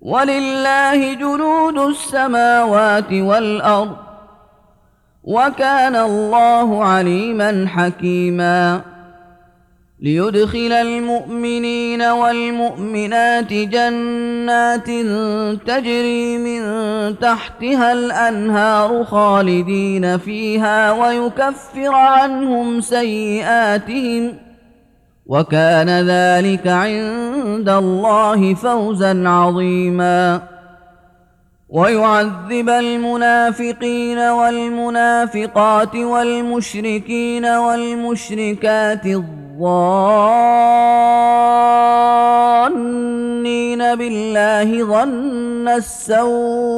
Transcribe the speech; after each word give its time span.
ولله 0.00 1.14
جنود 1.14 1.78
السماوات 1.78 3.12
والأرض 3.12 3.96
وكان 5.24 5.96
الله 5.96 6.84
عليما 6.84 7.66
حكيما. 7.68 8.80
ليدخل 10.00 10.72
المؤمنين 10.72 12.02
والمؤمنات 12.02 13.52
جنات 13.52 14.86
تجري 15.66 16.38
من 16.38 16.62
تحتها 17.18 17.92
الأنهار 17.92 19.04
خالدين 19.04 20.18
فيها 20.18 20.92
ويكفر 20.92 21.94
عنهم 21.94 22.80
سيئاتهم. 22.80 24.47
وكان 25.28 25.90
ذلك 26.08 26.66
عند 26.66 27.68
الله 27.68 28.54
فوزا 28.54 29.28
عظيما. 29.28 30.40
ويعذب 31.68 32.68
المنافقين 32.68 34.18
والمنافقات 34.18 35.96
والمشركين 35.96 37.44
والمشركات 37.44 39.06
الظانين 39.06 39.28
بالله 44.00 44.84
ظن 44.84 45.68
السوء 45.68 46.77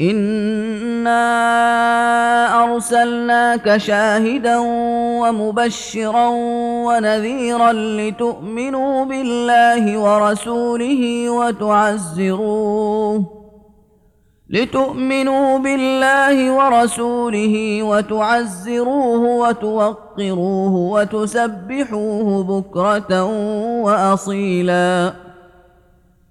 انا 0.00 1.24
ارسلناك 2.64 3.76
شاهدا 3.76 4.58
ومبشرا 5.20 6.28
ونذيرا 6.86 7.72
لتؤمنوا 7.72 9.04
بالله 9.04 9.98
ورسوله 9.98 11.30
وتعزروه 11.30 13.24
لتؤمنوا 14.50 15.58
بالله 15.58 16.50
ورسوله 16.52 17.82
وتعزروه 17.82 19.18
وتوقروه 19.18 20.74
وتسبحوه 20.74 22.44
بكره 22.44 23.24
واصيلا 23.82 25.25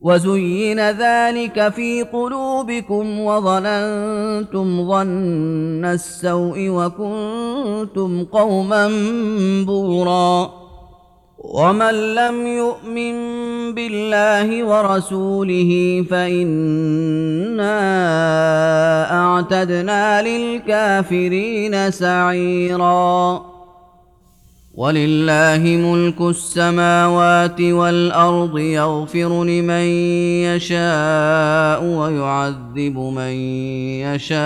وزين 0.00 0.90
ذلك 0.90 1.68
في 1.68 2.02
قلوبكم 2.02 3.20
وظننتم 3.20 4.88
ظن 4.88 5.84
السوء 5.84 6.68
وكنتم 6.68 8.24
قوما 8.24 8.88
بورا 9.66 10.50
ومن 11.38 12.14
لم 12.14 12.46
يؤمن 12.46 13.14
بالله 13.74 14.64
ورسوله 14.64 16.04
فانا 16.10 17.78
اعتدنا 19.20 20.22
للكافرين 20.22 21.90
سعيرا 21.90 23.57
ولله 24.78 25.62
ملك 25.76 26.20
السماوات 26.20 27.60
والأرض 27.60 28.58
يغفر 28.58 29.44
لمن 29.44 29.86
يشاء 30.46 31.84
ويعذب 31.84 32.98
من 32.98 33.32
يشاء 34.06 34.38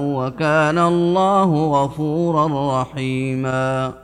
وكان 0.00 0.78
الله 0.78 1.66
غفورا 1.66 2.80
رحيما 2.80 4.03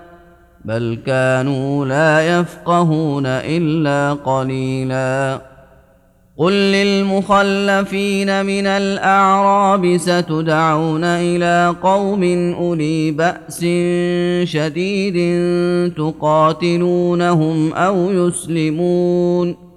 بل 0.65 0.97
كانوا 1.05 1.85
لا 1.85 2.39
يفقهون 2.39 3.25
الا 3.25 4.13
قليلا 4.13 5.41
قل 6.37 6.53
للمخلفين 6.53 8.45
من 8.45 8.67
الاعراب 8.67 9.97
ستدعون 9.97 11.03
إلى 11.03 11.75
قوم 11.83 12.23
اولي 12.53 13.11
باس 13.11 13.59
شديد 14.43 15.17
تقاتلونهم 15.93 17.73
أو 17.73 18.11
يسلمون 18.11 19.70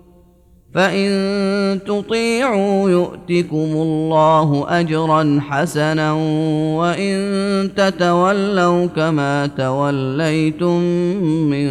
فان 0.75 1.81
تطيعوا 1.87 2.91
يؤتكم 2.91 3.57
الله 3.57 4.67
اجرا 4.69 5.41
حسنا 5.49 6.13
وان 6.79 7.71
تتولوا 7.77 8.87
كما 8.87 9.47
توليتم 9.47 10.81
من 11.51 11.71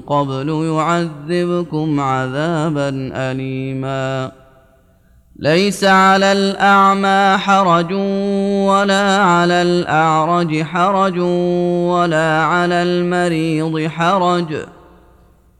قبل 0.00 0.48
يعذبكم 0.48 2.00
عذابا 2.00 3.10
اليما 3.14 4.32
ليس 5.36 5.84
على 5.84 6.32
الاعمى 6.32 7.38
حرج 7.38 7.92
ولا 8.68 9.18
على 9.18 9.62
الاعرج 9.62 10.62
حرج 10.62 11.18
ولا 11.88 12.42
على 12.42 12.82
المريض 12.82 13.86
حرج 13.88 14.54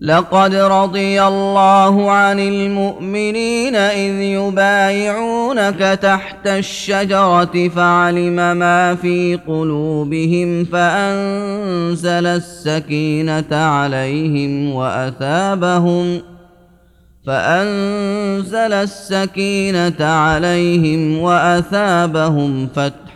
لقد 0.00 0.54
رضي 0.54 1.22
الله 1.22 2.10
عن 2.10 2.40
المؤمنين 2.40 3.76
إذ 3.76 4.14
يبايعونك 4.20 5.98
تحت 6.02 6.46
الشجرة 6.46 7.68
فعلم 7.68 8.56
ما 8.56 8.94
في 8.94 9.38
قلوبهم 9.48 10.64
فأنزل 10.64 12.26
السكينة 12.26 13.56
عليهم 13.56 14.74
وأثابهم 14.74 16.20
فأنزل 17.26 18.72
السكينة 18.72 20.04
عليهم 20.04 21.18
وأثابهم 21.18 22.68
فتحا 22.74 23.07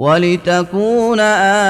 ولتكون 0.00 1.20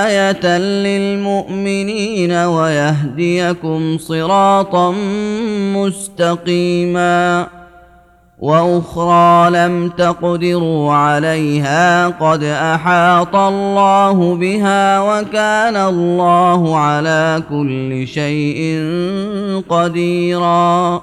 آية 0.06 0.58
للمؤمنين 0.58 2.32
ويهديكم 2.32 3.98
صراطا 3.98 4.94
مستقيماً 5.74 7.46
وأخرى 8.40 9.50
لم 9.50 9.88
تقدروا 9.88 10.92
عليها 10.92 12.08
قد 12.08 12.42
أحاط 12.44 13.36
الله 13.36 14.34
بها 14.34 15.00
وكان 15.00 15.76
الله 15.76 16.76
على 16.76 17.42
كل 17.50 18.06
شيء 18.08 18.80
قديرا 19.68 21.02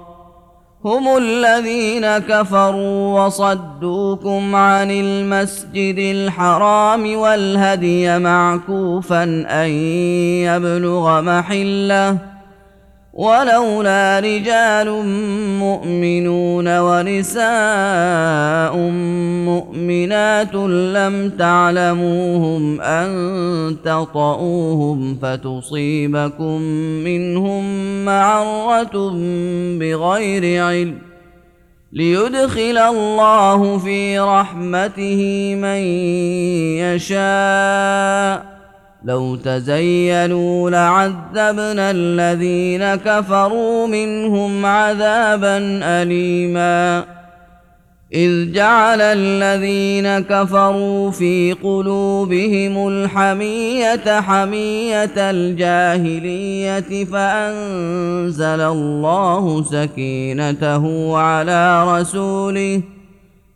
هم 0.85 1.17
الذين 1.17 2.17
كفروا 2.17 3.25
وصدوكم 3.25 4.55
عن 4.55 4.91
المسجد 4.91 5.97
الحرام 5.97 7.15
والهدي 7.15 8.19
معكوفا 8.19 9.23
أن 9.49 9.69
يبلغ 10.49 11.21
محلة 11.21 12.30
ولولا 13.13 14.19
رجال 14.19 15.05
مؤمنون 15.59 16.79
ونساء 16.79 17.45
مؤمنات 19.45 20.55
لم 20.95 21.29
تعلموهم 21.39 22.81
أن 22.81 23.77
تطئوهم 23.85 25.17
فتصيبكم 25.21 26.61
منهم 27.03 27.65
معرة 28.05 29.09
بغير 29.79 30.63
علم 30.63 30.97
ليدخل 31.93 32.77
الله 32.77 33.77
في 33.77 34.19
رحمته 34.19 35.55
من 35.55 35.81
يشاء 36.79 38.50
لو 39.05 39.35
تزينوا 39.35 40.69
لعذبنا 40.69 41.91
الذين 41.91 42.95
كفروا 42.95 43.87
منهم 43.87 44.65
عذابا 44.65 45.57
اليما. 45.83 47.05
إذ 48.13 48.51
جعل 48.51 49.01
الذين 49.01 50.19
كفروا 50.19 51.11
في 51.11 51.53
قلوبهم 51.63 52.87
الحمية 52.87 54.19
حمية 54.21 55.17
الجاهلية 55.17 57.05
فأنزل 57.05 58.61
الله 58.61 59.63
سكينته 59.63 61.17
على 61.17 61.97
رسوله 61.99 62.81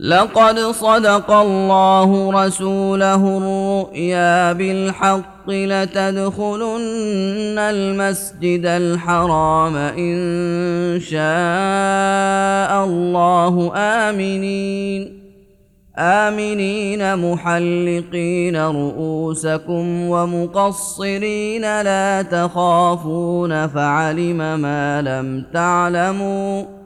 لقد 0.00 0.58
صدق 0.58 1.30
الله 1.30 2.44
رسوله 2.44 3.14
الرؤيا 3.14 4.52
بالحق 4.52 5.50
لتدخلن 5.50 7.58
المسجد 7.58 8.66
الحرام 8.66 9.76
إن 9.76 11.00
شاء 11.00 12.84
الله. 12.84 13.72
آمنين. 13.76 15.22
آمنين 15.98 17.16
محلقين 17.16 18.56
رؤوسكم 18.56 20.10
ومقصرين 20.10 21.82
لا 21.82 22.22
تخافون. 22.22 23.66
فعلم 23.66 24.60
ما 24.60 25.02
لم 25.02 25.44
تعلموا. 25.54 26.85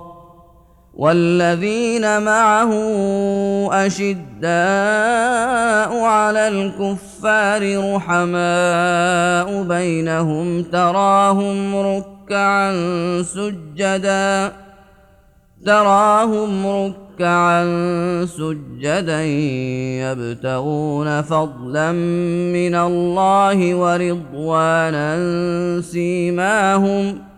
والذين 1.01 2.21
معه 2.21 2.71
أشداء 3.71 4.51
على 6.03 6.47
الكفار 6.47 7.93
رحماء 7.95 9.63
بينهم 9.63 10.63
تراهم 10.63 11.75
ركعا 11.75 12.73
سجدا 13.21 14.51
تراهم 15.65 16.67
ركعا 16.67 17.65
سجدا 18.25 19.23
يبتغون 20.05 21.21
فضلا 21.21 21.91
من 22.53 22.75
الله 22.75 23.75
ورضوانا 23.75 25.17
سيماهم 25.81 27.21
ۖ 27.27 27.30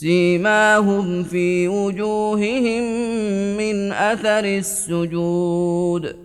سيماهم 0.00 1.22
في 1.22 1.68
وجوههم 1.68 2.82
من 3.56 3.92
أثر 3.92 4.44
السجود. 4.44 6.16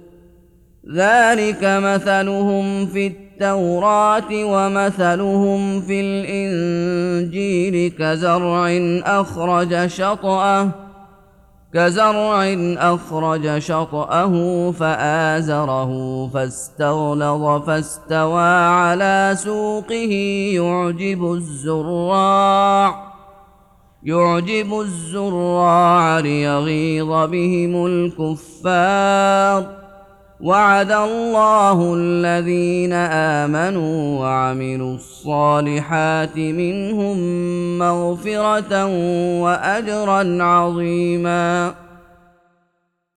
ذلك 0.96 1.60
مثلهم 1.62 2.86
في 2.86 3.08
التوراة 3.08 4.32
ومثلهم 4.32 5.82
في 5.82 6.02
الإنجيل 6.02 7.92
كزرع 8.00 8.70
أخرج 9.06 9.88
شطأه 9.88 10.72
كزرع 11.74 12.56
أخرج 12.78 13.60
شطأه 13.60 14.72
فآزره 14.72 16.28
فاستغلظ 16.28 17.64
فاستوى 17.66 18.50
على 18.68 19.34
سوقه 19.36 20.14
يعجب 20.56 21.34
الزراع. 21.34 23.15
يعجب 24.04 24.80
الزراع 24.80 26.20
ليغيظ 26.20 27.08
بهم 27.08 27.86
الكفار. 27.86 29.86
وعد 30.42 30.92
الله 30.92 31.94
الذين 31.98 32.94
آمنوا 32.94 34.20
وعملوا 34.20 34.96
الصالحات 34.96 36.38
منهم 36.38 37.18
مغفرة 37.80 38.86
وأجرا 39.42 40.44
عظيما. 40.44 41.74